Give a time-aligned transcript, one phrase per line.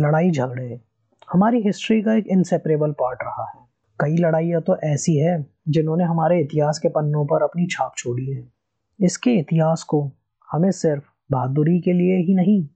[0.00, 0.80] लड़ाई झगड़े।
[1.32, 3.66] हमारी हिस्ट्री का एक इनसेपरेबल पार्ट रहा है।
[4.00, 8.52] कई लड़ाइयाँ तो ऐसी है, जिन्होंने हमारे इतिहास के पन्नों पर अपनी छाप छोड़ी है।
[9.00, 10.12] इसके इतिहास को
[10.52, 12.68] हमें सिर्फ़ बहादुरी के लिए ही नहीं,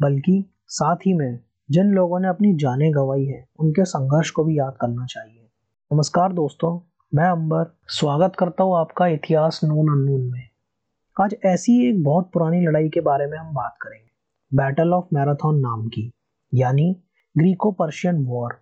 [0.00, 1.40] बल्कि साथ ही में
[1.70, 5.48] जिन लोगों ने अपनी जानें गंवाई है, उनके संघर्ष को भी याद करना चाहिए।
[5.92, 6.80] नमस्कार दोस्तों,
[7.14, 10.48] मैं अंबर। स्वागत करता हूँ आपका इतिहास नोन अनून में।
[11.20, 14.06] आज ऐसी एक बहुत पुरानी लड़ाई के बारे में हम बात करेंगे।
[14.56, 16.12] बैटल ऑफ़ मैराथन नाम की।
[16.54, 16.96] यानी
[17.38, 18.54] ग्रीको पर्शियन वॉर,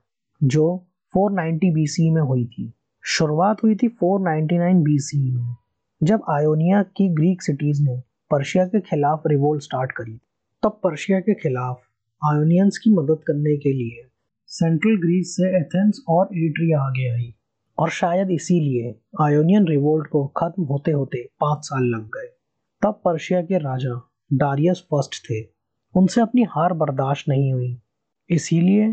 [0.45, 2.73] जो 490 बीसी में हुई थी।
[3.05, 5.55] शुरुआत हुई थी 499 बीसी में,
[6.03, 10.19] जब आयोनिया की ग्रीक सिटीज़ ने पर्शिया के खिलाफ रिवोल्ट स्टार्ट करी।
[10.63, 11.81] तब पर्शिया के खिलाफ
[12.23, 14.09] आयोनियंस की मदद करने के लिए
[14.47, 17.35] सेंट्रल ग्रीस से एथेंस और एट्रिया आगे आई,
[17.79, 22.29] और शायद इसीलिए आयोनियन रिवोल्ट को खत्म होते होते पाँच साल लग गए।
[22.83, 25.54] तब पर्शिया के राजा डारियस फ़र्स्ट थे।
[25.97, 27.83] उनसे अपनी हार बर्दाश्त नहीं हुई।
[28.31, 28.93] इसीलिए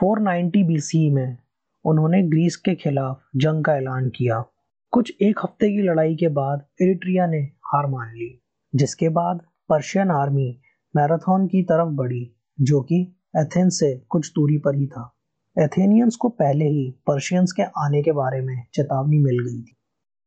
[0.00, 1.36] 490 बीसी में
[1.84, 4.44] उन्होंने ग्रीस के खिलाफ जंग का ऐलान किया।
[4.90, 8.42] कुछ एक हफ़्ते की लड़ाई के बाद एरिट्रिया ने हार मान ली,
[8.74, 10.60] जिसके बाद पर्शियन आर्मी
[10.96, 15.16] मैराथन की तरफ़ बढ़ी, जो कि एथेंस से कुछ दूरी पर ही था।
[15.58, 19.76] एथेनियंस को पहले ही पर्शियंस के आने के बारे में चेतावनी मिल गई थी।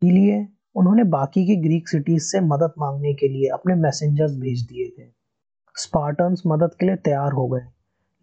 [0.03, 4.89] इसलिए उन्होंने बाकी की ग्रीक सिटीज़ से मदद मांगने के लिए अपने मैसेंजर्स भेज दिए
[4.89, 5.18] थे।
[5.79, 7.65] स्पार्टन्स मदद के लिए तैयार हो गए,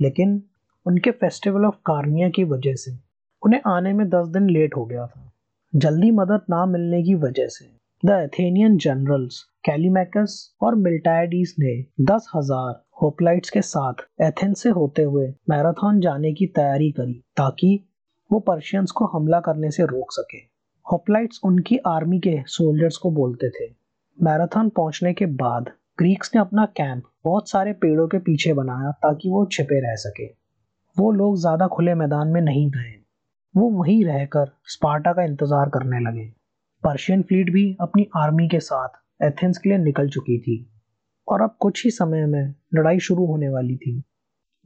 [0.01, 0.43] लेकिन
[0.87, 2.97] उनके फेस्टिवल ऑफ़ कार्निया की वजह से,
[3.43, 5.31] उन्हें आने में दस दिन लेट हो गया था।
[5.73, 7.65] जल्दी मदद ना मिलने की वजह से,
[8.03, 15.03] द एथेनियन जनरल्स कैलीमैकस और मिल्टाइडीज ने दस हज़ार होपलाइट्स के साथ एथेंस से होते
[15.03, 17.81] हुए मैराथन जाने की तैयारी करी, ताकि
[18.31, 20.39] वो पर्शियंस को हमला करने से रोक सके।
[20.87, 23.71] होपलाइट्स उनकी आर्मी के सोल्जर्स को बोलते थे।
[24.19, 29.31] मैराथन पहुँचने के बाद ग्रीक्स ने अपना कैंप बहुत सारे पेड़ों के पीछे बनाया ताकि
[29.31, 30.27] वो छिपे रह सके।
[30.97, 32.93] वो लोग ज़्यादा खुले मैदान में नहीं गए।
[33.55, 36.25] वो वहीं रहकर स्पार्टा का इंतज़ार करने लगे।
[36.83, 40.59] पर्शियन फ्लीट भी अपनी आर्मी के साथ एथेंस के लिए निकल चुकी थी
[41.29, 43.99] और अब कुछ ही समय में लड़ाई शुरू होने वाली थी।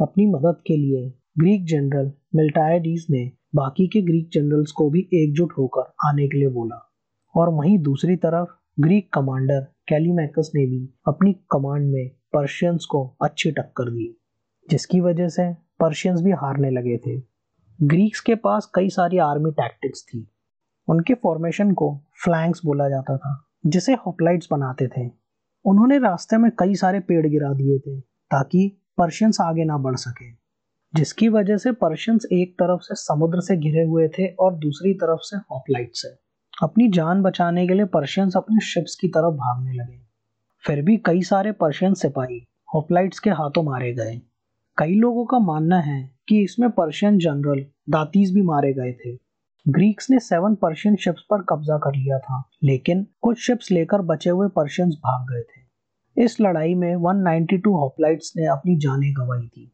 [0.01, 5.53] अपनी मदद के लिए ग्रीक जनरल मिल्टाइडीज ने बाकी के ग्रीक जनरल्स को भी एकजुट
[5.59, 6.87] होकर आने के लिए बोला
[7.35, 13.51] और वहीं दूसरी तरफ़ ग्रीक कमांडर कैलीमैकस ने भी अपनी कमांड में पर्शियंस को अच्छी
[13.51, 14.21] टक्कर दी,
[14.71, 17.23] जिसकी वजह से पर्शियंस भी हारने लगे थे।
[17.83, 20.31] ग्रीक्स के पास कई सारी आर्मी टैक्टिक्स थी।
[20.89, 25.11] उनके फॉर्मेशन को फ्लैंक्स बोला जाता था, जिसे हॉपलाइट्स बनाते थे।
[25.65, 30.31] उन्होंने रास्ते में कई सारे पेड़ गिरा दिए थे, ताकि पर्शियंस आगे ना बढ़ सके,
[30.95, 35.21] जिसकी वजह से पर्शियंस एक तरफ़ से समुद्र से घिरे हुए थे और दूसरी तरफ़
[35.23, 36.30] से हॉपलाइट से।
[36.63, 40.01] अपनी जान बचाने के लिए पर्शियंस अपने शिप्स की तरफ़ भागने लगे।
[40.67, 44.21] फिर भी कई सारे पर्शियन सिपाही होपलाइट्स के हाथों मारे गए।
[44.79, 49.19] कई लोगों का मानना है कि इसमें पर्शियन जनरल दातीज भी मारे गए थे।
[49.69, 54.31] ग्रीक्स ने सेवन पर्शियन शिप्स पर कब्जा कर लिया था, लेकिन कुछ शिप्स लेकर बचे
[54.31, 55.61] हुए पर्शियंस भाग गए थे।
[56.25, 59.73] इस लड़ाई में 192 होपलाइट्स ने अपनी जानें गंवाई थी।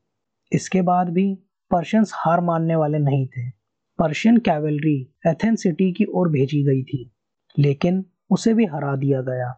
[0.52, 1.34] इसके बाद भी
[1.70, 3.55] पर्शियंस हार मानने वाले नहीं थे।
[3.98, 4.96] पर्शियन कैवलरी
[5.26, 7.10] एथेंस सिटी की ओर भेजी गई थी,
[7.58, 9.52] लेकिन उसे भी हरा दिया गया।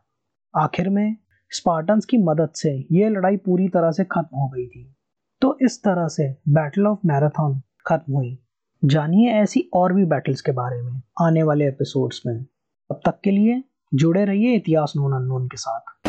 [0.55, 1.17] आखिर में
[1.51, 4.95] स्पार्टन्स की मदद से यह लड़ाई पूरी तरह से खत्म हो गई थी।
[5.43, 8.39] तो इस तरह से बैटल ऑफ़ मैराथन खत्म हुई।
[8.83, 12.35] जानिए ऐसी और भी बैटल्स के बारे में आने वाले एपिसोड्स में।
[12.91, 13.63] अब तक के लिए
[13.93, 16.09] जुड़े रहिए इतिहास नोन अननोन के साथ।